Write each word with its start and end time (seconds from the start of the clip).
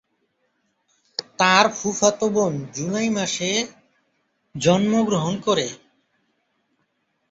তার 1.39 1.65
ফুফাতো 1.77 2.27
বোন 2.29 2.53
জুলাই 2.75 3.09
মাসে 3.09 3.49
জন্মগ্রহণ 4.55 5.33
করে। 5.41 5.67